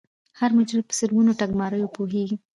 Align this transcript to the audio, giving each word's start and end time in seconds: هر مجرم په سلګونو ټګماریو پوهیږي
هر 0.39 0.49
مجرم 0.57 0.83
په 0.87 0.93
سلګونو 0.99 1.37
ټګماریو 1.39 1.93
پوهیږي 1.95 2.37